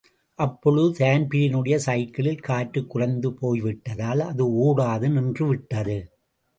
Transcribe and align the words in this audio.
அப்பொழுது 0.39 1.05
தான்பிரீனுடைய 1.05 1.75
சைக்கிளில் 1.75 2.39
காற்றுக் 2.39 2.89
குறைந்து 2.89 3.31
போய்விட்டதால் 3.33 4.19
அது 4.19 4.45
ஓடாது 4.63 5.09
நின்று 5.09 5.47
விட்டது. 5.47 5.99